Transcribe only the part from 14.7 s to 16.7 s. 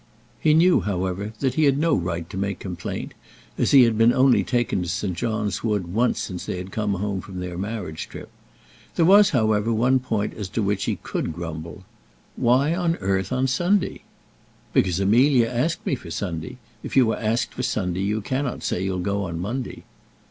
Sunday?"] "Because Amelia asked me for Sunday.